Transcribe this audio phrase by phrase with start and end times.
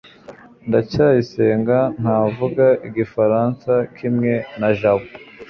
[0.67, 5.07] ndacyayisenga ntavuga igifaransa kimwe na jabo